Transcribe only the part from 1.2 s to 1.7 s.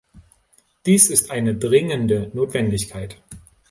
eine